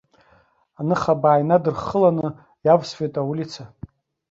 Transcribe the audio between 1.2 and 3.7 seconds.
инадырххыланы иавсуеит аулица.